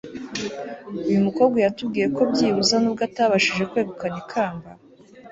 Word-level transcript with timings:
uyu 1.07 1.19
mukobwa 1.25 1.57
yatubwiye 1.65 2.07
ko 2.15 2.21
byibuza 2.31 2.75
nubwo 2.79 3.01
atabashije 3.09 3.63
kwegukana 3.71 4.17
ikamba 4.23 4.69